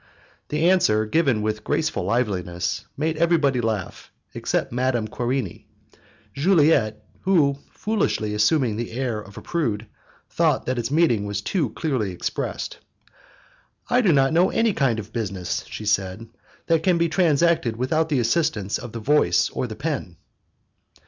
That 0.47 0.57
answer, 0.57 1.05
given 1.05 1.43
with 1.43 1.63
graceful 1.63 2.03
liveliness, 2.05 2.85
made 2.97 3.17
everybody 3.17 3.61
laugh, 3.61 4.09
except 4.33 4.71
Madame 4.71 5.07
Querini 5.07 5.65
Juliette, 6.33 7.05
who, 7.21 7.59
foolishly 7.71 8.33
assuming 8.33 8.77
the 8.77 8.93
air 8.93 9.19
of 9.21 9.37
a 9.37 9.43
prude, 9.43 9.85
thought 10.27 10.65
that 10.65 10.79
its 10.79 10.89
meaning 10.89 11.25
was 11.27 11.43
too 11.43 11.69
clearly 11.69 12.11
expressed. 12.13 12.79
"I 13.91 14.01
do 14.01 14.11
not 14.11 14.33
know 14.33 14.49
any 14.49 14.73
kind 14.73 14.97
of 14.97 15.13
business," 15.13 15.63
she 15.69 15.85
said, 15.85 16.27
"that 16.65 16.81
can 16.81 16.97
be 16.97 17.07
transacted 17.07 17.75
without 17.75 18.09
the 18.09 18.19
assistance 18.19 18.79
of 18.79 18.93
the 18.93 18.99
voice 18.99 19.51
or 19.51 19.67
the 19.67 19.75
pen." 19.75 20.15